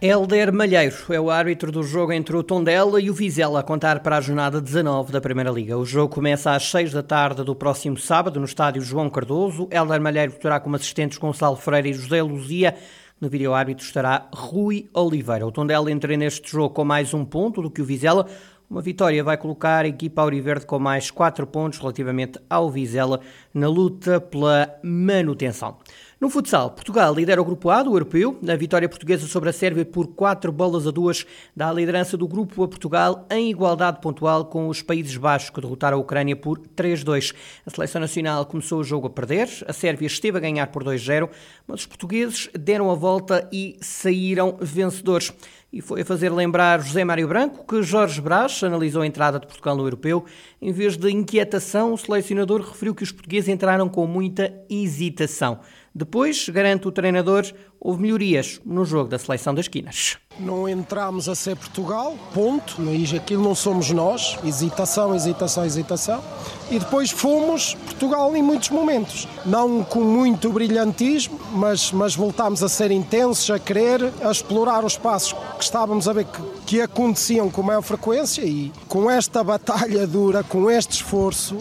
Helder 0.00 0.52
Malheiro 0.52 0.94
é 1.10 1.18
o 1.18 1.28
árbitro 1.28 1.72
do 1.72 1.82
jogo 1.82 2.12
entre 2.12 2.36
o 2.36 2.42
Tondela 2.44 3.00
e 3.00 3.10
o 3.10 3.14
Vizela 3.14 3.58
a 3.58 3.64
contar 3.64 3.98
para 3.98 4.16
a 4.16 4.20
jornada 4.20 4.60
19 4.60 5.10
da 5.10 5.20
Primeira 5.20 5.50
Liga. 5.50 5.76
O 5.76 5.84
jogo 5.84 6.14
começa 6.14 6.52
às 6.52 6.70
6 6.70 6.92
da 6.92 7.02
tarde 7.02 7.42
do 7.42 7.52
próximo 7.52 7.96
sábado 7.96 8.38
no 8.38 8.46
estádio 8.46 8.80
João 8.80 9.10
Cardoso. 9.10 9.66
Helder 9.72 10.00
Malheiro 10.00 10.30
terá 10.34 10.60
como 10.60 10.76
assistentes 10.76 11.18
Gonçalo 11.18 11.56
Freire 11.56 11.90
e 11.90 11.94
José 11.94 12.22
Luzia. 12.22 12.76
No 13.20 13.28
vídeo 13.28 13.52
árbitro 13.52 13.84
estará 13.84 14.28
Rui 14.32 14.88
Oliveira. 14.94 15.44
O 15.44 15.50
Tondela 15.50 15.90
entra 15.90 16.16
neste 16.16 16.48
jogo 16.48 16.72
com 16.72 16.84
mais 16.84 17.12
um 17.12 17.24
ponto 17.24 17.60
do 17.60 17.68
que 17.68 17.82
o 17.82 17.84
Vizela. 17.84 18.28
Uma 18.70 18.82
vitória 18.82 19.24
vai 19.24 19.38
colocar 19.38 19.86
a 19.86 19.88
equipa 19.88 20.20
Auriverde 20.20 20.66
com 20.66 20.78
mais 20.78 21.10
4 21.10 21.46
pontos 21.46 21.78
relativamente 21.78 22.38
ao 22.50 22.70
Vizela 22.70 23.20
na 23.54 23.66
luta 23.66 24.20
pela 24.20 24.78
manutenção. 24.82 25.78
No 26.20 26.28
futsal, 26.28 26.72
Portugal 26.72 27.14
lidera 27.14 27.40
o 27.40 27.44
grupo 27.44 27.70
A 27.70 27.82
do 27.82 27.94
europeu. 27.94 28.36
A 28.46 28.56
vitória 28.56 28.88
portuguesa 28.88 29.26
sobre 29.26 29.48
a 29.48 29.52
Sérvia 29.52 29.86
por 29.86 30.08
4 30.08 30.50
bolas 30.52 30.86
a 30.86 30.90
2 30.90 31.24
dá 31.56 31.70
a 31.70 31.72
liderança 31.72 32.16
do 32.16 32.28
grupo 32.28 32.62
a 32.62 32.68
Portugal 32.68 33.24
em 33.30 33.48
igualdade 33.48 34.00
pontual 34.02 34.44
com 34.44 34.68
os 34.68 34.82
Países 34.82 35.16
Baixos, 35.16 35.48
que 35.48 35.60
derrotaram 35.60 35.96
a 35.96 36.00
Ucrânia 36.00 36.36
por 36.36 36.58
3-2. 36.58 37.34
A 37.64 37.70
seleção 37.70 38.00
nacional 38.00 38.44
começou 38.44 38.80
o 38.80 38.84
jogo 38.84 39.06
a 39.06 39.10
perder, 39.10 39.48
a 39.66 39.72
Sérvia 39.72 40.08
esteve 40.08 40.36
a 40.36 40.40
ganhar 40.40 40.66
por 40.66 40.82
2-0, 40.84 41.30
mas 41.66 41.80
os 41.80 41.86
portugueses 41.86 42.50
deram 42.52 42.90
a 42.90 42.94
volta 42.94 43.48
e 43.52 43.76
saíram 43.80 44.58
vencedores. 44.60 45.32
E 45.70 45.82
foi 45.82 46.00
a 46.00 46.04
fazer 46.04 46.30
lembrar 46.30 46.80
José 46.80 47.04
Mário 47.04 47.28
Branco 47.28 47.66
que 47.66 47.82
Jorge 47.82 48.22
Brás 48.22 48.62
analisou 48.62 49.02
a 49.02 49.06
entrada 49.06 49.38
de 49.38 49.46
Portugal 49.46 49.76
no 49.76 49.84
europeu. 49.84 50.24
Em 50.62 50.72
vez 50.72 50.96
de 50.96 51.10
inquietação, 51.10 51.92
o 51.92 51.98
selecionador 51.98 52.62
referiu 52.62 52.94
que 52.94 53.02
os 53.02 53.12
portugueses 53.12 53.50
entraram 53.50 53.86
com 53.86 54.06
muita 54.06 54.50
hesitação. 54.70 55.60
Depois, 55.94 56.48
garante 56.48 56.86
o 56.86 56.92
treinador, 56.92 57.44
houve 57.80 58.02
melhorias 58.02 58.60
no 58.64 58.84
jogo 58.84 59.08
da 59.08 59.18
seleção 59.18 59.54
das 59.54 59.68
quinas. 59.68 60.16
Não 60.38 60.68
entramos 60.68 61.28
a 61.28 61.34
ser 61.34 61.56
Portugal, 61.56 62.16
ponto. 62.32 62.76
Aquilo 63.16 63.42
não 63.42 63.54
somos 63.54 63.90
nós. 63.90 64.38
Hesitação, 64.44 65.14
hesitação, 65.14 65.64
hesitação. 65.64 66.22
E 66.70 66.78
depois 66.78 67.10
fomos 67.10 67.74
Portugal 67.74 68.36
em 68.36 68.42
muitos 68.42 68.70
momentos. 68.70 69.26
Não 69.44 69.82
com 69.82 70.00
muito 70.00 70.52
brilhantismo, 70.52 71.40
mas, 71.52 71.90
mas 71.90 72.14
voltámos 72.14 72.62
a 72.62 72.68
ser 72.68 72.90
intensos, 72.90 73.50
a 73.50 73.58
querer, 73.58 74.12
a 74.22 74.30
explorar 74.30 74.84
os 74.84 74.96
passos 74.96 75.32
que 75.32 75.64
estávamos 75.64 76.06
a 76.08 76.12
ver 76.12 76.24
que, 76.26 76.42
que 76.66 76.80
aconteciam 76.80 77.50
com 77.50 77.62
maior 77.62 77.82
frequência. 77.82 78.42
E 78.42 78.72
com 78.86 79.10
esta 79.10 79.42
batalha 79.42 80.06
dura, 80.06 80.44
com 80.44 80.70
este 80.70 80.92
esforço, 80.92 81.56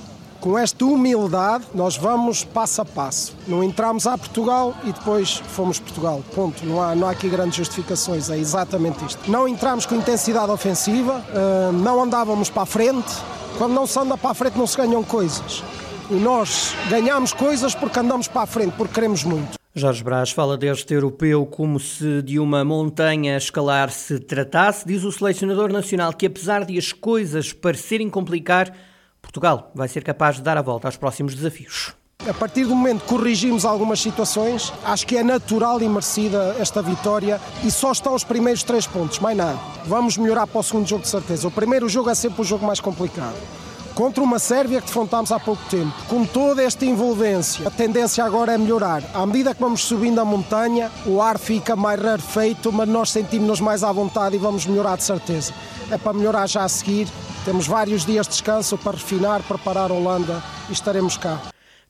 com 0.47 0.57
esta 0.57 0.85
humildade, 0.85 1.65
nós 1.75 1.97
vamos 1.97 2.45
passo 2.45 2.81
a 2.81 2.85
passo. 2.85 3.35
Não 3.45 3.61
entramos 3.61 4.07
a 4.07 4.17
Portugal 4.17 4.73
e 4.85 4.93
depois 4.93 5.43
fomos 5.49 5.77
Portugal. 5.77 6.23
Ponto. 6.33 6.65
Não 6.65 6.81
há, 6.81 6.95
não 6.95 7.05
há 7.05 7.11
aqui 7.11 7.27
grandes 7.27 7.57
justificações. 7.57 8.29
É 8.29 8.37
exatamente 8.37 9.03
isto. 9.03 9.29
Não 9.29 9.45
entramos 9.45 9.85
com 9.85 9.95
intensidade 9.95 10.49
ofensiva, 10.49 11.21
eh, 11.33 11.71
não 11.73 12.01
andávamos 12.01 12.49
para 12.49 12.61
a 12.61 12.65
frente. 12.65 13.13
Quando 13.57 13.73
não 13.73 13.85
se 13.85 13.99
anda 13.99 14.17
para 14.17 14.29
a 14.29 14.33
frente, 14.33 14.57
não 14.57 14.65
se 14.65 14.77
ganham 14.77 15.03
coisas. 15.03 15.61
E 16.09 16.13
nós 16.13 16.73
ganhamos 16.89 17.33
coisas 17.33 17.75
porque 17.75 17.99
andamos 17.99 18.29
para 18.29 18.43
a 18.43 18.47
frente, 18.47 18.71
porque 18.77 18.93
queremos 18.93 19.25
muito. 19.25 19.57
Jorge 19.75 20.01
Brás 20.01 20.31
fala 20.31 20.57
deste 20.57 20.93
europeu 20.93 21.45
como 21.45 21.77
se 21.77 22.21
de 22.21 22.39
uma 22.39 22.63
montanha 22.63 23.33
a 23.33 23.37
escalar 23.37 23.91
se 23.91 24.17
tratasse. 24.17 24.87
Diz 24.87 25.03
o 25.03 25.11
selecionador 25.11 25.73
nacional 25.73 26.13
que, 26.13 26.25
apesar 26.25 26.63
de 26.63 26.77
as 26.77 26.93
coisas 26.93 27.51
parecerem 27.51 28.09
complicar, 28.09 28.73
Portugal 29.27 29.71
vai 29.75 29.87
ser 29.87 30.03
capaz 30.03 30.37
de 30.37 30.41
dar 30.41 30.57
a 30.57 30.61
volta 30.61 30.87
aos 30.87 30.95
próximos 30.95 31.35
desafios. 31.35 31.93
A 32.27 32.33
partir 32.33 32.65
do 32.65 32.75
momento 32.75 33.01
que 33.01 33.07
corrigimos 33.07 33.63
algumas 33.63 34.01
situações, 34.01 34.73
acho 34.83 35.05
que 35.05 35.15
é 35.15 35.23
natural 35.23 35.81
e 35.81 35.87
merecida 35.87 36.55
esta 36.59 36.81
vitória 36.81 37.39
e 37.63 37.69
só 37.69 37.91
estão 37.91 38.15
os 38.15 38.23
primeiros 38.23 38.63
três 38.63 38.87
pontos, 38.87 39.19
mais 39.19 39.37
nada. 39.37 39.57
Vamos 39.85 40.17
melhorar 40.17 40.47
para 40.47 40.59
o 40.59 40.63
segundo 40.63 40.87
jogo 40.87 41.03
de 41.03 41.09
certeza. 41.09 41.47
O 41.47 41.51
primeiro 41.51 41.87
jogo 41.87 42.09
é 42.09 42.15
sempre 42.15 42.41
o 42.41 42.43
jogo 42.43 42.65
mais 42.65 42.79
complicado. 42.79 43.35
Contra 43.97 44.23
uma 44.23 44.37
Sérvia 44.37 44.79
que 44.79 44.85
defrontámos 44.85 45.31
há 45.31 45.39
pouco 45.39 45.67
tempo, 45.71 45.91
com 46.07 46.23
toda 46.23 46.61
esta 46.61 46.85
envolvência, 46.85 47.67
a 47.67 47.71
tendência 47.71 48.23
agora 48.23 48.53
é 48.53 48.57
melhorar. 48.57 49.01
À 49.11 49.25
medida 49.25 49.55
que 49.55 49.59
vamos 49.59 49.83
subindo 49.83 50.21
a 50.21 50.23
montanha, 50.23 50.91
o 51.03 51.19
ar 51.19 51.39
fica 51.39 51.75
mais 51.75 51.99
rarefeito, 51.99 52.71
mas 52.71 52.87
nós 52.87 53.09
sentimos-nos 53.09 53.59
mais 53.59 53.83
à 53.83 53.91
vontade 53.91 54.35
e 54.35 54.37
vamos 54.39 54.67
melhorar 54.67 54.97
de 54.97 55.03
certeza. 55.03 55.51
É 55.89 55.97
para 55.97 56.13
melhorar 56.13 56.45
já 56.45 56.63
a 56.63 56.69
seguir 56.69 57.07
temos 57.43 57.65
vários 57.65 58.05
dias 58.05 58.27
de 58.27 58.33
descanso 58.33 58.77
para 58.77 58.91
refinar, 58.91 59.41
preparar 59.41 59.89
a 59.89 59.95
Holanda 59.95 60.43
e 60.69 60.73
estaremos 60.73 61.17
cá. 61.17 61.41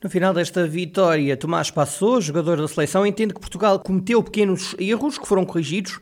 No 0.02 0.10
final 0.10 0.34
desta 0.34 0.66
vitória, 0.66 1.36
Tomás 1.36 1.70
Passou, 1.70 2.22
jogador 2.22 2.56
da 2.56 2.70
seleção, 2.70 3.06
entende 3.06 3.34
que 3.34 3.42
Portugal 3.42 3.80
cometeu 3.80 4.24
pequenos 4.24 4.74
erros 4.80 5.18
que 5.18 5.28
foram 5.28 5.44
corrigidos 5.44 6.00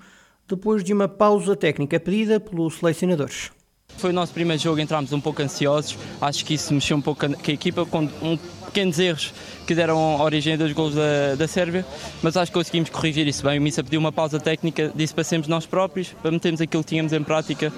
depois 0.48 0.84
de 0.84 0.94
uma 0.94 1.08
pausa 1.08 1.56
técnica 1.56 2.00
pedida 2.00 2.40
pelos 2.40 2.78
selecionadores. 2.78 3.50
Foi 3.98 4.10
o 4.10 4.14
nosso 4.14 4.34
primeiro 4.34 4.62
jogo, 4.62 4.80
entramos 4.80 5.14
um 5.14 5.22
pouco 5.22 5.42
ansiosos. 5.42 5.98
Acho 6.22 6.46
que 6.46 6.54
isso 6.54 6.74
mexeu 6.74 6.98
um 6.98 7.02
pouco 7.02 7.28
com 7.28 7.52
a 7.52 7.54
equipa, 7.54 7.86
com 7.86 8.04
um, 8.22 8.38
pequenos 8.76 9.00
erros 9.00 9.34
que 9.66 9.74
deram 9.74 10.20
origem 10.20 10.58
dos 10.58 10.72
gols 10.74 10.94
da, 10.94 11.36
da 11.36 11.48
Sérvia, 11.48 11.86
mas 12.22 12.36
acho 12.36 12.52
que 12.52 12.58
conseguimos 12.58 12.90
corrigir 12.90 13.26
isso 13.26 13.42
bem. 13.42 13.58
O 13.58 13.62
Missa 13.62 13.82
pediu 13.82 14.00
uma 14.00 14.12
pausa 14.12 14.38
técnica, 14.38 14.92
disse 14.94 15.14
para 15.14 15.24
sermos 15.24 15.48
nós 15.48 15.66
próprios, 15.66 16.10
para 16.22 16.30
metermos 16.30 16.60
aquilo 16.60 16.84
que 16.84 16.90
tínhamos 16.90 17.14
em 17.14 17.24
prática, 17.24 17.72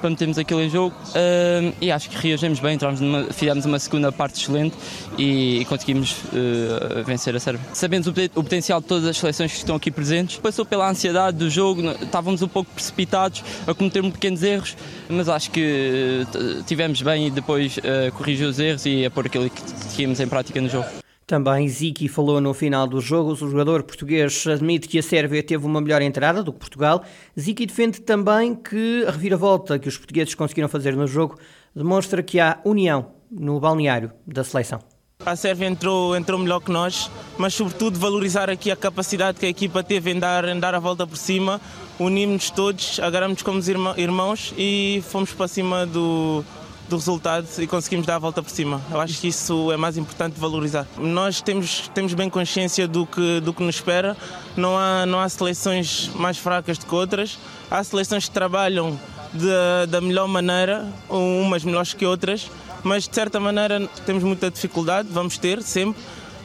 para 0.00 0.08
metermos 0.08 0.38
aquilo 0.38 0.62
em 0.62 0.70
jogo 0.70 0.94
uh, 1.08 1.74
e 1.80 1.90
acho 1.90 2.08
que 2.08 2.16
reagimos 2.16 2.60
bem, 2.60 2.78
numa, 3.00 3.24
fizemos 3.24 3.66
uma 3.66 3.78
segunda 3.80 4.12
parte 4.12 4.40
excelente 4.40 4.76
e, 5.18 5.58
e 5.60 5.64
conseguimos 5.64 6.12
uh, 6.12 7.04
vencer 7.04 7.34
a 7.34 7.40
Sérvia. 7.40 7.66
Sabemos 7.74 8.06
o, 8.06 8.10
o, 8.10 8.42
potencial 8.44 8.80
de 8.80 8.86
todas 8.86 9.04
as 9.06 9.18
seleções 9.18 9.50
que 9.50 9.58
estão 9.58 9.74
aqui 9.76 9.90
presentes, 9.90 10.38
passou 10.38 10.64
pela 10.64 10.88
ansiedade 10.88 11.36
do 11.36 11.50
jogo, 11.50 11.82
estávamos 12.00 12.42
um 12.42 12.48
pouco 12.48 12.70
precipitados 12.70 13.42
a 13.66 13.74
cometer 13.74 14.02
pequenos 14.04 14.42
erros, 14.42 14.76
mas 15.08 15.28
acho 15.28 15.50
que 15.50 16.24
uh, 16.32 16.62
tivemos 16.62 17.02
bem 17.02 17.26
e 17.26 17.30
depois 17.30 17.76
uh, 17.78 18.12
corrigir 18.12 18.46
os 18.46 18.58
erros 18.60 18.86
e 18.86 19.04
a 19.04 19.10
pôr 19.10 19.26
aquilo 19.26 19.50
que 19.50 19.62
tínhamos 19.94 20.20
em 20.20 20.28
prática 20.28 20.43
no 20.60 20.68
jogo. 20.68 20.86
Também 21.26 21.66
Ziki 21.68 22.06
falou 22.06 22.38
no 22.40 22.52
final 22.52 22.86
do 22.86 23.00
jogo. 23.00 23.32
O 23.32 23.36
jogador 23.36 23.82
português 23.82 24.46
admite 24.46 24.86
que 24.86 24.98
a 24.98 25.02
Sérvia 25.02 25.42
teve 25.42 25.64
uma 25.64 25.80
melhor 25.80 26.02
entrada 26.02 26.42
do 26.42 26.52
que 26.52 26.58
Portugal. 26.58 27.02
Ziki 27.38 27.64
defende 27.64 28.00
também 28.02 28.54
que 28.54 29.04
a 29.08 29.10
reviravolta 29.10 29.78
que 29.78 29.88
os 29.88 29.96
portugueses 29.96 30.34
conseguiram 30.34 30.68
fazer 30.68 30.94
no 30.94 31.06
jogo 31.06 31.38
demonstra 31.74 32.22
que 32.22 32.38
há 32.38 32.58
união 32.64 33.12
no 33.30 33.58
balneário 33.58 34.12
da 34.26 34.44
seleção. 34.44 34.80
A 35.24 35.34
Sérvia 35.34 35.66
entrou, 35.66 36.14
entrou 36.14 36.38
melhor 36.38 36.60
que 36.60 36.70
nós, 36.70 37.10
mas 37.38 37.54
sobretudo 37.54 37.98
valorizar 37.98 38.50
aqui 38.50 38.70
a 38.70 38.76
capacidade 38.76 39.38
que 39.38 39.46
a 39.46 39.48
equipa 39.48 39.82
teve 39.82 40.10
em 40.10 40.18
dar, 40.18 40.46
em 40.46 40.60
dar 40.60 40.74
a 40.74 40.78
volta 40.78 41.06
por 41.06 41.16
cima. 41.16 41.60
Unimos-nos 41.98 42.50
todos, 42.50 43.00
agarramos 43.00 43.40
como 43.40 43.60
irmãos 43.96 44.52
e 44.58 45.02
fomos 45.08 45.32
para 45.32 45.48
cima 45.48 45.86
do, 45.86 46.44
do 46.88 46.96
resultado 46.96 47.46
e 47.58 47.66
conseguimos 47.66 48.06
dar 48.06 48.16
a 48.16 48.18
volta 48.18 48.42
por 48.42 48.50
cima. 48.50 48.80
Eu 48.90 49.00
acho 49.00 49.18
que 49.20 49.28
isso 49.28 49.72
é 49.72 49.76
mais 49.76 49.96
importante 49.96 50.38
valorizar. 50.38 50.86
Nós 50.98 51.40
temos, 51.40 51.88
temos 51.94 52.14
bem 52.14 52.28
consciência 52.28 52.86
do 52.86 53.06
que, 53.06 53.40
do 53.40 53.52
que 53.52 53.62
nos 53.62 53.76
espera, 53.76 54.16
não 54.56 54.76
há, 54.78 55.06
não 55.06 55.20
há 55.20 55.28
seleções 55.28 56.10
mais 56.14 56.38
fracas 56.38 56.78
do 56.78 56.86
que 56.86 56.94
outras, 56.94 57.38
há 57.70 57.82
seleções 57.82 58.26
que 58.26 58.34
trabalham 58.34 58.98
de, 59.32 59.86
da 59.88 60.00
melhor 60.00 60.28
maneira, 60.28 60.86
umas 61.08 61.64
melhores 61.64 61.92
que 61.92 62.06
outras, 62.06 62.50
mas 62.82 63.08
de 63.08 63.14
certa 63.14 63.40
maneira 63.40 63.88
temos 64.06 64.22
muita 64.22 64.50
dificuldade, 64.50 65.08
vamos 65.10 65.38
ter 65.38 65.62
sempre, 65.62 66.00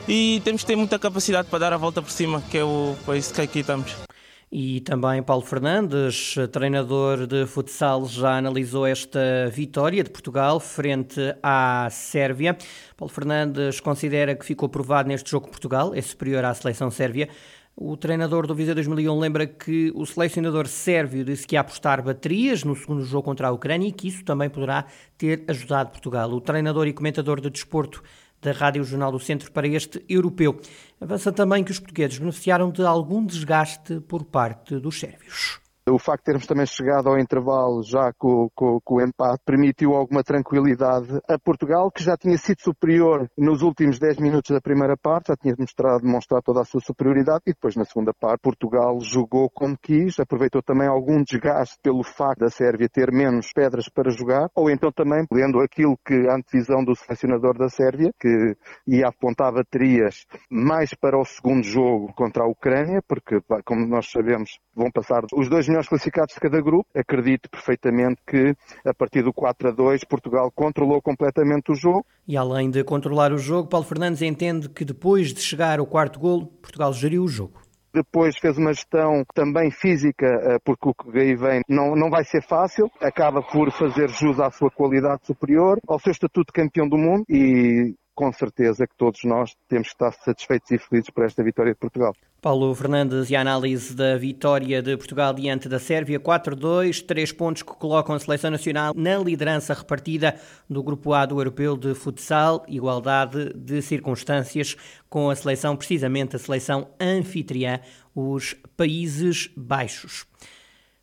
e 0.08 0.42
temos 0.44 0.62
que 0.62 0.68
ter 0.68 0.76
muita 0.76 0.98
capacidade 0.98 1.48
para 1.50 1.60
dar 1.60 1.74
a 1.74 1.78
volta 1.78 2.02
por 2.02 2.12
cima, 2.12 2.42
que 2.50 2.58
é 2.58 2.64
o, 2.64 2.96
é 3.10 3.18
isso 3.18 3.34
que 3.34 3.42
aqui 3.42 3.60
estamos. 3.60 4.09
E 4.52 4.80
também 4.82 5.22
Paulo 5.22 5.44
Fernandes, 5.44 6.34
treinador 6.52 7.28
de 7.28 7.46
futsal, 7.46 8.08
já 8.08 8.36
analisou 8.36 8.88
esta 8.88 9.48
vitória 9.52 10.04
de 10.04 10.10
Portugal 10.10 10.60
frente 10.60 11.20
à 11.44 11.88
Sérvia. 11.92 12.58
Paulo 12.98 13.14
Fernandes 13.14 13.80
considera 13.80 14.36
que 14.36 14.44
ficou 14.44 14.68
provado 14.68 15.08
neste 15.08 15.30
jogo 15.30 15.46
que 15.46 15.52
Portugal 15.52 15.94
é 15.94 16.02
superior 16.02 16.44
à 16.46 16.54
seleção 16.56 16.90
sérvia. 16.90 17.30
O 17.76 17.96
treinador 17.96 18.48
do 18.48 18.56
Viseu 18.56 18.74
2001 18.74 19.20
lembra 19.20 19.46
que 19.46 19.92
o 19.94 20.04
selecionador 20.04 20.68
sérvio 20.68 21.24
disse 21.24 21.46
que 21.46 21.56
ia 21.56 21.62
apostar 21.62 22.04
baterias 22.04 22.64
no 22.64 22.76
segundo 22.76 23.06
jogo 23.06 23.24
contra 23.26 23.50
a 23.50 23.52
Ucrânia 23.52 23.88
e 23.88 23.92
que 23.92 24.08
isso 24.08 24.26
também 24.26 24.50
poderá 24.50 24.86
ter 25.16 25.46
ajudado 25.48 25.92
Portugal. 25.92 26.30
O 26.32 26.42
treinador 26.42 26.88
e 26.88 26.94
comentador 26.94 27.40
de 27.40 27.52
desporto 27.52 28.04
da 28.42 28.52
Rádio 28.52 28.84
Jornal 28.84 29.12
do 29.12 29.20
Centro 29.20 29.52
para 29.52 29.68
este 29.68 30.04
europeu. 30.08 30.60
Avança 31.00 31.32
também 31.32 31.64
que 31.64 31.72
os 31.72 31.80
portugueses 31.80 32.18
beneficiaram 32.18 32.72
de 32.72 32.82
algum 32.82 33.26
desgaste 33.26 34.00
por 34.02 34.24
parte 34.24 34.80
dos 34.80 35.00
sérvios. 35.00 35.60
O 35.92 35.98
facto 35.98 36.20
de 36.22 36.26
termos 36.26 36.46
também 36.46 36.66
chegado 36.66 37.10
ao 37.10 37.18
intervalo 37.18 37.82
já 37.84 38.12
com, 38.18 38.50
com, 38.54 38.80
com, 38.82 38.96
o 38.96 39.02
empate 39.02 39.44
permitiu 39.46 39.94
alguma 39.94 40.24
tranquilidade 40.24 41.20
a 41.28 41.40
Portugal, 41.40 41.90
que 41.92 42.04
já 42.04 42.16
tinha 42.16 42.38
sido 42.38 42.62
superior 42.62 43.30
nos 43.38 43.62
últimos 43.62 43.98
10 43.98 44.18
minutos 44.18 44.52
da 44.52 44.62
primeira 44.62 44.96
parte, 44.98 45.30
já 45.30 45.36
tinha 45.36 45.56
demonstrado, 45.56 46.04
toda 46.44 46.62
a 46.62 46.66
sua 46.66 46.82
superioridade 46.82 47.44
e 47.48 47.54
depois 47.54 47.76
na 47.76 47.86
segunda 47.86 48.14
parte 48.14 48.42
Portugal 48.42 49.00
jogou 49.02 49.50
como 49.50 49.78
quis, 49.82 50.20
aproveitou 50.20 50.62
também 50.62 50.88
algum 50.88 51.24
desgaste 51.24 51.78
pelo 51.82 52.04
facto 52.04 52.40
da 52.40 52.50
Sérvia 52.50 52.90
ter 52.90 53.12
menos 53.12 53.52
pedras 53.54 53.90
para 53.90 54.12
jogar, 54.12 54.50
ou 54.56 54.70
então 54.70 54.92
também 54.92 55.26
lendo 55.32 55.60
aquilo 55.60 55.98
que 56.06 56.28
a 56.28 56.36
antevisão 56.36 56.84
do 56.84 56.96
selecionador 56.96 57.58
da 57.58 57.70
Sérvia, 57.70 58.12
que 58.20 58.56
ia 58.88 59.08
apontar 59.08 59.54
baterias 59.54 60.26
mais 60.50 60.94
para 60.94 61.18
o 61.18 61.26
segundo 61.26 61.64
jogo 61.64 62.14
contra 62.14 62.44
a 62.44 62.48
Ucrânia, 62.48 63.02
porque 63.08 63.40
como 63.66 63.88
nós 63.88 64.10
sabemos 64.12 64.60
vão 64.76 64.90
passar 64.92 65.24
os 65.34 65.50
dois 65.50 65.68
melhores 65.68 65.79
classificados 65.88 66.34
de 66.34 66.40
cada 66.40 66.62
grupo. 66.62 66.88
Acredito 66.96 67.50
perfeitamente 67.50 68.22
que 68.26 68.56
a 68.86 68.94
partir 68.94 69.24
do 69.24 69.34
4 69.34 69.70
a 69.70 69.72
2 69.72 70.04
Portugal 70.04 70.52
controlou 70.52 71.02
completamente 71.02 71.72
o 71.72 71.76
jogo. 71.76 72.06
E 72.28 72.38
além 72.38 72.70
de 72.70 72.84
controlar 72.84 73.32
o 73.32 73.38
jogo, 73.38 73.70
Paulo 73.70 73.86
Fernandes 73.86 74.22
entende 74.22 74.70
que 74.70 74.86
depois 74.86 75.34
de 75.34 75.42
chegar 75.42 75.80
ao 75.80 75.86
quarto 75.86 76.20
golo, 76.20 76.48
Portugal 76.62 76.94
geriu 76.94 77.24
o 77.24 77.28
jogo. 77.28 77.62
Depois 77.92 78.38
fez 78.38 78.56
uma 78.58 78.72
gestão 78.72 79.24
também 79.34 79.72
física, 79.72 80.28
eh, 80.28 80.60
porque 80.64 80.90
o 80.90 80.94
que 80.94 81.18
aí 81.18 81.36
vem 81.36 81.62
não, 81.68 81.96
não 81.96 82.10
vai 82.10 82.24
ser 82.24 82.44
fácil. 82.44 82.90
Acaba 83.02 83.42
por 83.42 83.72
fazer 83.72 84.10
jus 84.10 84.40
à 84.40 84.52
sua 84.52 84.70
qualidade 84.70 85.26
superior, 85.26 85.80
ao 85.88 86.00
seu 86.00 86.12
estatuto 86.12 86.54
de 86.54 86.62
campeão 86.62 86.88
do 86.88 86.98
mundo 86.98 87.26
e 87.28 87.96
com 88.14 88.32
certeza 88.32 88.86
que 88.86 88.96
todos 88.96 89.22
nós 89.24 89.56
temos 89.68 89.88
que 89.88 89.94
estar 89.94 90.12
satisfeitos 90.12 90.70
e 90.72 90.78
felizes 90.78 91.10
por 91.10 91.24
esta 91.24 91.42
vitória 91.44 91.72
de 91.72 91.80
Portugal. 91.80 92.14
Paulo 92.42 92.74
Fernandes 92.74 93.30
e 93.30 93.36
a 93.36 93.42
análise 93.42 93.94
da 93.94 94.16
vitória 94.16 94.82
de 94.82 94.96
Portugal 94.96 95.34
diante 95.34 95.68
da 95.68 95.78
Sérvia 95.78 96.18
4-2, 96.18 97.06
três 97.06 97.34
pontos 97.34 97.64
que 97.64 97.74
colocam 97.74 98.16
a 98.16 98.20
seleção 98.20 98.50
nacional 98.50 98.94
na 98.96 99.18
liderança 99.18 99.74
repartida 99.74 100.40
do 100.70 100.82
Grupo 100.82 101.12
A 101.14 101.26
do 101.26 101.38
Europeu 101.38 101.76
de 101.76 101.94
Futsal, 101.94 102.64
igualdade 102.66 103.54
de 103.54 103.82
circunstâncias 103.82 104.78
com 105.10 105.30
a 105.30 105.36
seleção, 105.36 105.76
precisamente 105.76 106.38
a 106.38 106.40
seleção 106.40 106.88
anfitriã, 106.98 107.82
os 108.16 108.56
Países 108.78 109.50
Baixos. 109.58 110.26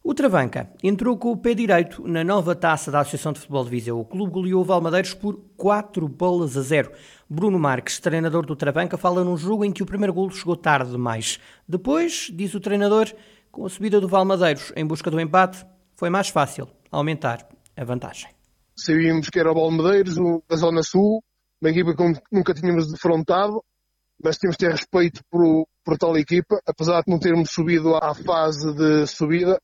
O 0.08 0.14
Travanca 0.14 0.70
entrou 0.84 1.18
com 1.18 1.32
o 1.32 1.36
pé 1.36 1.52
direito 1.52 2.06
na 2.06 2.22
nova 2.22 2.54
taça 2.54 2.92
da 2.92 3.00
Associação 3.00 3.32
de 3.32 3.40
Futebol 3.40 3.64
de 3.64 3.70
Viseu. 3.70 3.98
O 3.98 4.04
clube 4.04 4.32
goleou 4.32 4.60
o 4.60 4.64
Valmadeiros 4.64 5.12
por 5.14 5.36
4 5.56 6.06
bolas 6.06 6.56
a 6.56 6.62
0. 6.62 6.92
Bruno 7.28 7.58
Marques, 7.58 7.98
treinador 7.98 8.46
do 8.46 8.54
Travanca, 8.54 8.96
fala 8.96 9.24
num 9.24 9.36
jogo 9.36 9.64
em 9.64 9.72
que 9.72 9.82
o 9.82 9.86
primeiro 9.86 10.14
golo 10.14 10.30
chegou 10.30 10.56
tarde 10.56 10.92
demais. 10.92 11.40
Depois, 11.68 12.30
diz 12.32 12.54
o 12.54 12.60
treinador, 12.60 13.12
com 13.50 13.66
a 13.66 13.68
subida 13.68 14.00
do 14.00 14.06
Valmadeiros 14.06 14.72
em 14.76 14.86
busca 14.86 15.10
do 15.10 15.20
empate, 15.20 15.66
foi 15.96 16.08
mais 16.08 16.28
fácil 16.28 16.68
aumentar 16.88 17.44
a 17.76 17.84
vantagem. 17.84 18.30
Sabíamos 18.76 19.28
que 19.28 19.40
era 19.40 19.50
o 19.50 19.54
Valmadeiros, 19.54 20.14
da 20.48 20.54
Zona 20.54 20.84
Sul, 20.84 21.20
uma 21.60 21.70
equipa 21.70 21.96
que 21.96 22.20
nunca 22.30 22.54
tínhamos 22.54 22.92
defrontado, 22.92 23.60
mas 24.22 24.38
temos 24.38 24.56
de 24.56 24.66
ter 24.66 24.70
respeito 24.70 25.20
por, 25.28 25.66
por 25.84 25.98
tal 25.98 26.16
equipa, 26.16 26.60
apesar 26.64 27.02
de 27.02 27.10
não 27.10 27.18
termos 27.18 27.50
subido 27.50 27.96
à 27.96 28.14
fase 28.14 28.72
de 28.72 29.04
subida, 29.08 29.60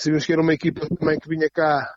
Sabíamos 0.00 0.24
que 0.24 0.32
era 0.32 0.42
uma 0.42 0.54
equipa 0.54 0.86
também 0.88 1.18
que 1.18 1.28
vinha 1.28 1.48
cá, 1.52 1.92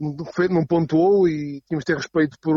não 0.00 0.64
pontuou 0.64 1.28
e 1.28 1.60
tínhamos 1.66 1.84
de 1.84 1.92
ter 1.92 1.96
respeito 1.96 2.36
por, 2.40 2.56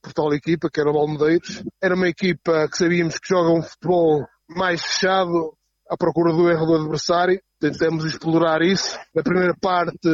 por 0.00 0.12
tal 0.14 0.32
equipa, 0.32 0.70
que 0.72 0.80
era 0.80 0.90
o 0.90 0.92
Balmedeiros. 0.92 1.64
Era 1.82 1.96
uma 1.96 2.08
equipa 2.08 2.68
que 2.70 2.78
sabíamos 2.78 3.18
que 3.18 3.28
joga 3.28 3.50
um 3.50 3.62
futebol 3.62 4.24
mais 4.48 4.80
fechado, 4.80 5.56
à 5.90 5.96
procura 5.96 6.32
do 6.32 6.48
erro 6.48 6.66
do 6.66 6.76
adversário. 6.76 7.40
Tentamos 7.60 8.04
explorar 8.04 8.62
isso. 8.62 8.98
Na 9.14 9.22
primeira 9.22 9.54
parte 9.60 10.08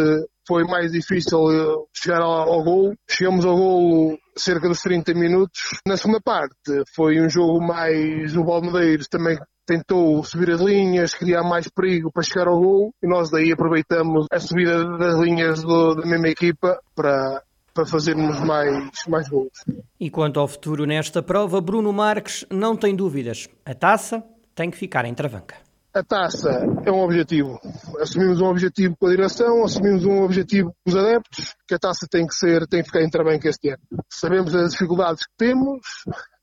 foi 0.46 0.64
mais 0.64 0.92
difícil 0.92 1.50
eh, 1.50 1.84
chegar 1.94 2.20
ao, 2.20 2.62
gol. 2.62 2.94
Chegamos 3.08 3.44
ao 3.44 3.56
gol 3.56 4.18
cerca 4.36 4.68
dos 4.68 4.80
30 4.80 5.14
minutos. 5.14 5.60
Na 5.86 5.96
segunda 5.96 6.20
parte 6.20 6.82
foi 6.94 7.20
um 7.20 7.28
jogo 7.28 7.60
mais 7.60 8.36
o 8.36 8.44
Balmedeiros 8.44 9.08
também 9.08 9.38
tentou 9.66 10.22
subir 10.24 10.50
as 10.50 10.60
linhas, 10.60 11.14
criar 11.14 11.42
mais 11.42 11.68
perigo 11.68 12.10
para 12.12 12.22
chegar 12.22 12.48
ao 12.48 12.58
gol 12.58 12.94
e 13.02 13.06
nós 13.06 13.30
daí 13.30 13.52
aproveitamos 13.52 14.26
a 14.30 14.38
subida 14.38 14.84
das 14.98 15.18
linhas 15.18 15.62
do, 15.62 15.94
da 15.94 16.06
mesma 16.06 16.28
equipa 16.28 16.80
para, 16.94 17.42
para 17.72 17.86
fazermos 17.86 18.40
mais, 18.40 18.90
mais 19.08 19.28
gols. 19.28 19.64
E 19.98 20.10
quanto 20.10 20.40
ao 20.40 20.48
futuro 20.48 20.84
nesta 20.84 21.22
prova, 21.22 21.60
Bruno 21.60 21.92
Marques 21.92 22.44
não 22.50 22.76
tem 22.76 22.94
dúvidas. 22.94 23.48
A 23.64 23.74
taça 23.74 24.22
tem 24.54 24.70
que 24.70 24.76
ficar 24.76 25.04
em 25.04 25.14
Travanca. 25.14 25.56
A 25.94 26.02
taça 26.02 26.48
é 26.86 26.90
um 26.90 27.02
objetivo. 27.02 27.60
Assumimos 28.00 28.40
um 28.40 28.46
objetivo 28.46 28.96
com 28.98 29.06
a 29.08 29.10
direção, 29.10 29.62
assumimos 29.62 30.06
um 30.06 30.22
objetivo 30.22 30.70
com 30.70 30.90
os 30.90 30.96
adeptos, 30.96 31.54
que 31.68 31.74
a 31.74 31.78
taça 31.78 32.06
tem 32.10 32.26
que 32.26 32.34
ser, 32.34 32.66
tem 32.66 32.80
que 32.80 32.86
ficar 32.86 33.02
em 33.02 33.10
Travanca 33.10 33.46
este 33.46 33.68
ano. 33.68 33.82
Sabemos 34.10 34.54
as 34.54 34.72
dificuldades 34.72 35.26
que 35.26 35.32
temos, 35.36 35.82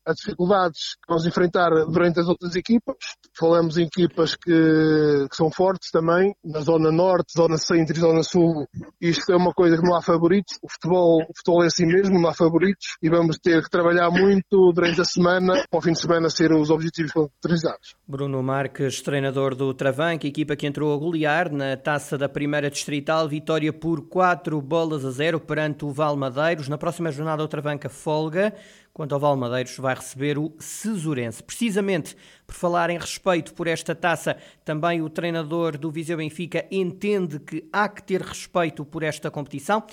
as 0.09 0.17
dificuldades 0.17 0.95
que 0.95 1.07
vamos 1.07 1.25
enfrentar 1.25 1.69
durante 1.85 2.19
as 2.19 2.27
outras 2.27 2.55
equipas. 2.55 2.95
Falamos 3.37 3.77
em 3.77 3.85
equipas 3.85 4.35
que, 4.35 4.51
que, 4.51 5.35
são 5.35 5.51
fortes 5.51 5.91
também, 5.91 6.33
na 6.43 6.61
zona 6.61 6.91
norte, 6.91 7.33
zona 7.37 7.57
centro 7.57 7.95
e 7.95 7.99
zona 7.99 8.23
sul. 8.23 8.67
Isto 8.99 9.31
é 9.31 9.35
uma 9.35 9.53
coisa 9.53 9.77
que 9.77 9.83
não 9.83 9.95
há 9.95 10.01
favoritos. 10.01 10.57
O 10.63 10.69
futebol, 10.69 11.21
o 11.21 11.33
futebol 11.37 11.63
é 11.63 11.67
assim 11.67 11.85
mesmo, 11.85 12.19
não 12.19 12.29
há 12.29 12.33
favoritos. 12.33 12.97
E 13.01 13.09
vamos 13.09 13.37
ter 13.37 13.63
que 13.63 13.69
trabalhar 13.69 14.09
muito 14.09 14.71
durante 14.73 14.99
a 14.99 15.05
semana, 15.05 15.63
para 15.69 15.77
o 15.77 15.81
fim 15.81 15.93
de 15.93 16.01
semana 16.01 16.29
ser 16.29 16.51
os 16.51 16.69
objetivos 16.69 17.11
concretizados. 17.11 17.95
Bruno 18.07 18.41
Marques, 18.41 19.01
treinador 19.01 19.55
do 19.55 19.73
Travanca, 19.73 20.27
equipa 20.27 20.55
que 20.55 20.65
entrou 20.65 20.93
a 20.93 20.97
golear 20.97 21.51
na 21.51 21.77
taça 21.77 22.17
da 22.17 22.27
primeira 22.27 22.69
distrital, 22.69 23.27
vitória 23.27 23.71
por 23.71 24.07
4 24.07 24.59
bolas 24.61 25.05
a 25.05 25.11
0 25.11 25.39
perante 25.39 25.85
o 25.85 25.91
Valmadeiros. 25.91 26.67
Na 26.67 26.77
próxima 26.77 27.11
jornada 27.11 27.43
o 27.43 27.47
Travanca 27.47 27.89
folga 27.89 28.53
Quanto 28.93 29.13
ao 29.13 29.19
Valmadeiros, 29.19 29.77
vai 29.77 29.95
receber 29.95 30.37
o 30.37 30.53
Cesurense. 30.59 31.41
Precisamente 31.41 32.15
por 32.45 32.55
falar 32.55 32.89
em 32.89 32.97
respeito 32.97 33.53
por 33.53 33.67
esta 33.67 33.95
taça, 33.95 34.37
também 34.65 35.01
o 35.01 35.09
treinador 35.09 35.77
do 35.77 35.91
Viseu 35.91 36.17
Benfica 36.17 36.65
entende 36.69 37.39
que 37.39 37.69
há 37.71 37.87
que 37.87 38.03
ter 38.03 38.21
respeito 38.21 38.83
por 38.83 39.03
esta 39.03 39.31
competição. 39.31 39.83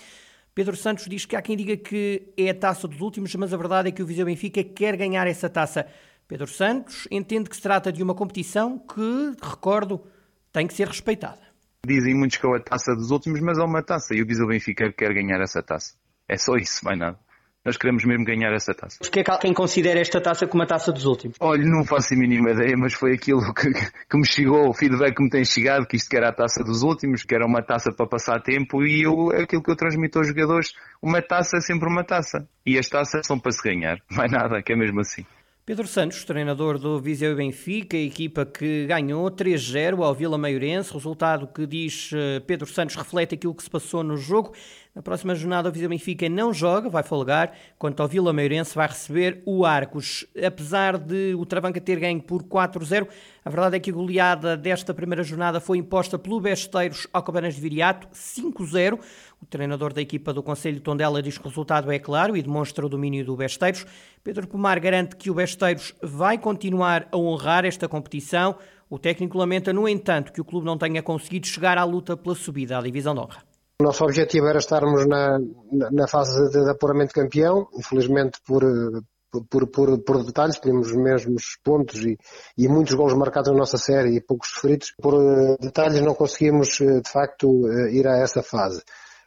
Pedro 0.55 0.75
Santos 0.75 1.07
diz 1.07 1.27
que 1.27 1.37
há 1.37 1.43
quem 1.43 1.57
diga 1.57 1.77
que 1.77 2.33
é 2.37 2.49
a 2.49 2.55
taça 2.55 2.89
dos 2.89 3.01
últimos, 3.01 3.35
mas 3.35 3.53
a 3.53 3.57
verdade 3.57 3.91
é 3.91 3.93
que 3.93 4.03
o 4.03 4.07
Viseu 4.07 4.25
Benfica 4.25 4.65
quer 4.65 4.97
ganhar 4.97 5.27
essa 5.27 5.51
taça. 5.51 5.87
Pedro 6.27 6.47
Santos 6.47 7.07
entende 7.11 7.49
que 7.51 7.57
se 7.57 7.63
trata 7.63 7.93
de 7.93 8.03
uma 8.03 8.15
competição 8.15 8.79
que, 8.79 9.37
recordo, 9.41 10.01
tem 10.53 10.67
que 10.67 10.75
ser 10.75 10.89
respeitada. 10.89 11.43
Dizem 11.87 12.15
muitos 12.15 12.39
que 12.39 12.47
é 12.47 12.57
a 12.57 12.61
taça 12.61 12.97
dos 12.97 13.11
últimos, 13.11 13.41
mas 13.41 13.59
é 13.59 13.63
uma 13.63 13.83
taça 13.83 14.15
e 14.15 14.23
o 14.23 14.27
Viseu 14.27 14.49
Benfica 14.49 14.91
quer 14.91 15.13
ganhar 15.13 15.41
essa 15.41 15.63
taça. 15.63 15.95
É 16.29 16.37
só 16.37 16.57
isso, 16.57 16.85
mais 16.85 16.99
nada. 16.99 17.19
Nós 17.67 17.77
queremos 17.77 18.05
mesmo 18.05 18.25
ganhar 18.25 18.53
essa 18.53 18.73
taça. 18.73 18.99
Porque 19.01 19.19
é 19.19 19.25
quem 19.41 19.53
considera 19.53 19.99
esta 19.99 20.21
taça 20.21 20.47
como 20.47 20.63
a 20.63 20.67
taça 20.67 20.93
dos 20.93 21.05
últimos? 21.05 21.37
Olha, 21.41 21.65
não 21.65 21.85
faço 21.85 22.15
a 22.15 22.17
mínima 22.17 22.53
ideia, 22.53 22.77
mas 22.79 22.95
foi 22.95 23.15
aquilo 23.15 23.41
que, 23.53 23.73
que 23.73 24.17
me 24.17 24.25
chegou, 24.25 24.69
o 24.69 24.73
feedback 24.73 25.17
que 25.17 25.23
me 25.25 25.29
tem 25.29 25.45
chegado, 25.45 25.85
que 25.85 25.97
isto 25.97 26.09
que 26.09 26.17
era 26.17 26.29
a 26.29 26.33
taça 26.33 26.62
dos 26.62 26.85
últimos, 26.85 27.25
que 27.25 27.35
era 27.35 27.45
uma 27.45 27.61
taça 27.61 27.90
para 27.93 28.07
passar 28.07 28.40
tempo 28.40 28.85
e 28.85 29.02
eu, 29.02 29.33
é 29.33 29.43
aquilo 29.43 29.64
que 29.64 29.71
eu 29.73 29.76
transmito 29.76 30.17
aos 30.17 30.29
jogadores, 30.29 30.73
uma 31.02 31.21
taça 31.21 31.57
é 31.57 31.61
sempre 31.61 31.88
uma 31.88 32.05
taça. 32.05 32.49
E 32.64 32.79
as 32.79 32.88
taças 32.88 33.26
são 33.26 33.37
para 33.37 33.50
se 33.50 33.61
ganhar, 33.61 33.99
mais 34.12 34.31
nada, 34.31 34.62
que 34.62 34.73
é 34.73 34.76
mesmo 34.76 35.00
assim. 35.00 35.26
Pedro 35.67 35.88
Santos, 35.88 36.23
treinador 36.23 36.79
do 36.79 37.00
Viseu 37.00 37.33
e 37.33 37.35
Benfica, 37.35 37.97
equipa 37.97 38.47
que 38.47 38.87
ganhou 38.87 39.29
3-0 39.29 40.00
ao 40.00 40.14
Vila 40.14 40.38
Maiorense, 40.38 40.93
resultado 40.93 41.49
que 41.49 41.67
diz 41.67 42.12
eh, 42.14 42.38
Pedro 42.47 42.69
Santos 42.69 42.95
reflete 42.95 43.35
aquilo 43.35 43.52
que 43.52 43.64
se 43.64 43.69
passou 43.69 44.05
no 44.05 44.17
jogo. 44.17 44.52
Na 44.97 45.03
próxima 45.03 45.35
jornada, 45.35 45.69
o 45.69 45.73
Viseu 45.73 45.91
Benfica 45.91 46.26
não 46.26 46.55
joga, 46.55 46.88
vai 46.88 47.03
folgar, 47.03 47.53
quanto 47.79 48.00
ao 48.03 48.09
Vila 48.09 48.33
Meirense 48.33 48.75
vai 48.75 48.88
receber 48.88 49.43
o 49.45 49.67
Arcos. 49.67 50.25
Apesar 50.43 50.97
de 50.97 51.35
o 51.35 51.45
Travanca 51.45 51.79
ter 51.79 52.00
ganho 52.00 52.19
por 52.23 52.43
4-0, 52.43 53.07
a 53.45 53.50
verdade 53.50 53.76
é 53.76 53.79
que 53.79 53.91
a 53.91 53.93
goleada 53.93 54.57
desta 54.57 54.95
primeira 54.95 55.23
jornada 55.23 55.61
foi 55.61 55.76
imposta 55.76 56.19
pelo 56.19 56.41
Besteiros 56.41 57.07
ao 57.12 57.23
Cabanas 57.23 57.57
de 57.57 57.61
Viriato, 57.61 58.09
5-0. 58.09 58.99
O 59.38 59.45
treinador 59.45 59.93
da 59.93 60.00
equipa 60.00 60.33
do 60.33 60.43
Conselho 60.43 60.81
Tondela 60.81 61.23
diz 61.23 61.37
que 61.37 61.45
o 61.45 61.50
resultado 61.50 61.93
é 61.93 61.99
claro 61.99 62.35
e 62.35 62.41
demonstra 62.41 62.87
o 62.87 62.88
domínio 62.88 63.23
do 63.23 63.37
Besteiros. 63.37 63.85
Pedro 64.25 64.49
Pomar 64.49 64.81
garante 64.81 65.15
que 65.15 65.31
o 65.31 65.35
Besteiros 65.35 65.93
vai 66.03 66.38
continuar 66.38 67.07
a 67.12 67.19
honrar 67.19 67.67
esta 67.67 67.87
competição. 67.87 68.57
O 68.88 68.99
técnico 68.99 69.37
lamenta, 69.37 69.75
no 69.75 69.87
entanto, 69.87 70.33
que 70.33 70.41
o 70.41 70.45
clube 70.45 70.65
não 70.65 70.79
tenha 70.79 71.03
conseguido 71.03 71.47
chegar 71.47 71.76
à 71.76 71.85
luta 71.85 72.17
pela 72.17 72.35
subida 72.35 72.79
à 72.79 72.81
divisão 72.81 73.12
de 73.12 73.21
honra. 73.21 73.56
Nosso 73.80 74.04
objetivo 74.04 74.47
era 74.47 74.59
estarmos 74.59 75.06
na, 75.06 75.38
na 75.92 76.09
fase 76.09 76.49
de 76.50 76.71
apuramento 76.71 77.12
campeão, 77.12 77.68
infelizmente 77.75 78.38
por, 78.47 78.62
por, 79.50 79.66
por, 79.68 79.99
por 80.02 80.25
detalhes, 80.25 80.59
tínhamos 80.59 80.90
os 80.90 80.97
mesmos 80.97 81.59
pontos 81.62 82.02
e, 82.02 82.16
e 82.56 82.68
muitos 82.68 82.95
gols 82.95 83.12
marcados 83.12 83.52
na 83.52 83.59
nossa 83.59 83.76
série 83.76 84.16
e 84.16 84.21
poucos 84.23 84.49
sofridos. 84.49 84.95
Por 85.00 85.59
detalhes 85.61 86.00
não 86.00 86.14
conseguimos, 86.14 86.68
de 86.78 87.11
facto, 87.11 87.68
ir 87.90 88.06
a 88.09 88.16
essa 88.16 88.42
fase. 88.42 88.83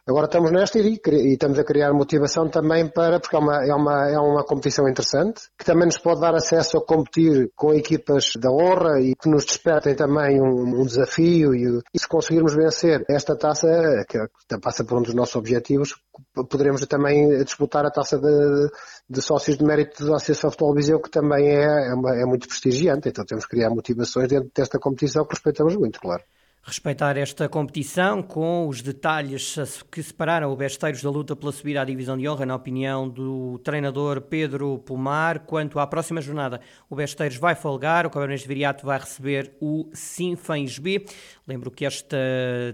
Agora 0.06 0.26
estamos 0.26 0.50
nesta 0.50 0.78
e, 0.78 0.98
e, 1.06 1.32
estamos 1.32 1.58
a 1.58 1.64
criar 1.64 1.92
motivação 1.92 2.48
também 2.48 2.88
para, 2.88 3.20
porque 3.20 3.36
é 3.36 3.38
uma, 3.38 3.64
é, 3.64 3.74
uma, 3.74 4.10
é 4.10 4.18
uma 4.18 4.44
competição 4.44 4.88
interessante, 4.88 5.42
que 5.58 5.64
também 5.64 5.86
nos 5.86 5.98
pode 5.98 6.20
dar 6.20 6.34
acesso 6.34 6.78
a 6.78 6.84
competir 6.84 7.50
com 7.54 7.74
equipas 7.74 8.32
da 8.38 8.50
honra 8.50 9.00
e 9.00 9.14
que 9.14 9.28
nos 9.28 9.44
despertem 9.44 9.94
também 9.94 10.40
um, 10.40 10.80
um 10.80 10.86
desafio 10.86 11.54
e, 11.54 11.80
e, 11.94 11.98
se 11.98 12.08
conseguirmos 12.08 12.54
vencer 12.54 13.04
esta 13.08 13.36
taça, 13.36 13.68
que 14.08 14.18
passa 14.58 14.84
por 14.84 14.98
um 14.98 15.02
dos 15.02 15.14
nossos 15.14 15.36
objetivos, 15.36 15.94
poderemos 16.34 16.84
também 16.86 17.44
disputar 17.44 17.84
a 17.84 17.90
taça 17.90 18.18
de, 18.18 18.70
de 19.08 19.22
sócios 19.22 19.58
de 19.58 19.64
mérito 19.64 20.04
da 20.06 20.16
Associação 20.16 20.50
Futebol 20.50 20.74
Viseu, 20.74 21.00
que 21.00 21.10
também 21.10 21.48
é, 21.48 21.90
é, 21.90 21.94
uma, 21.94 22.14
é 22.16 22.24
muito 22.24 22.48
prestigiante, 22.48 23.08
então 23.08 23.24
temos 23.24 23.44
que 23.44 23.50
criar 23.50 23.70
motivações 23.70 24.28
dentro 24.28 24.50
desta 24.54 24.78
competição 24.78 25.24
que 25.24 25.34
respeitamos 25.34 25.76
muito, 25.76 26.00
claro 26.00 26.22
respeitar 26.62 27.16
esta 27.16 27.48
competição 27.48 28.22
com 28.22 28.68
os 28.68 28.82
detalhes 28.82 29.56
que 29.90 30.02
separaram 30.02 30.52
o 30.52 30.56
Besteiros 30.56 31.02
da 31.02 31.10
luta 31.10 31.34
pela 31.34 31.52
subida 31.52 31.80
à 31.80 31.84
divisão 31.84 32.18
de 32.18 32.28
honra, 32.28 32.44
na 32.44 32.54
opinião 32.54 33.08
do 33.08 33.58
treinador 33.64 34.20
Pedro 34.20 34.78
Pomar. 34.78 35.40
Quanto 35.40 35.78
à 35.78 35.86
próxima 35.86 36.20
jornada, 36.20 36.60
o 36.88 36.94
Besteiros 36.94 37.38
vai 37.38 37.54
folgar, 37.54 38.06
o 38.06 38.10
Cabernet 38.10 38.42
de 38.42 38.48
Viriato 38.48 38.84
vai 38.84 38.98
receber 38.98 39.56
o 39.60 39.88
Sinfãs 39.92 40.78
B. 40.78 41.04
Lembro 41.46 41.70
que 41.70 41.86
esta 41.86 42.16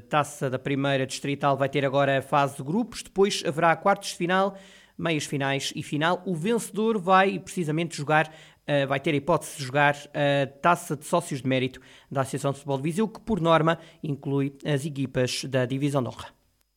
taça 0.09 0.50
da 0.50 0.59
primeira 0.59 1.07
distrital 1.07 1.57
vai 1.57 1.69
ter 1.69 1.85
agora 1.85 2.19
a 2.19 2.23
fase 2.23 2.57
de 2.57 2.64
grupos, 2.64 3.02
depois 3.02 3.43
haverá 3.47 3.75
quartos 3.76 4.11
de 4.11 4.16
final 4.16 4.57
meias 4.99 5.26
finais 5.26 5.73
e 5.76 5.83
final. 5.83 6.23
O 6.25 6.35
vencedor 6.35 6.99
vai 6.99 7.38
precisamente 7.38 7.97
jogar 7.97 8.33
uh, 8.68 8.87
vai 8.87 9.00
ter 9.00 9.12
a 9.12 9.16
hipótese 9.16 9.58
de 9.58 9.64
jogar 9.64 9.96
a 10.14 10.46
taça 10.46 10.96
de 10.96 11.04
sócios 11.04 11.42
de 11.42 11.49
mérito 11.49 11.80
da 12.11 12.23
Associação 12.23 12.52
de 12.52 12.58
Futebol 12.58 12.76
de 12.78 12.82
Viseu, 12.82 13.08
que 13.08 13.20
por 13.20 13.40
norma 13.40 13.78
inclui 14.02 14.56
as 14.64 14.85
equipas 14.85 15.44
da 15.44 15.64
Divisão 15.64 16.02
de 16.02 16.08
Honra. 16.08 16.36